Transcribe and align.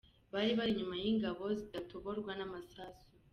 Bari 0.33 0.51
bari 0.57 0.69
inyuma 0.73 0.95
y’ingabo 1.03 1.43
zidatoborwa 1.59 2.31
n’amasasu. 2.35 3.07